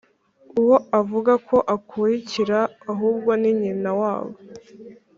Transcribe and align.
uwo 0.61 0.77
avuga 0.99 1.33
ko 1.47 1.57
akurikira 1.75 2.59
ahubwo 2.91 3.31
ni 3.41 3.51
nyina 3.61 3.91
wabo! 3.99 4.35